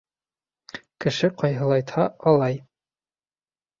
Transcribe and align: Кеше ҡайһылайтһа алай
Кеше 1.05 1.29
ҡайһылайтһа 1.43 2.07
алай 2.33 2.59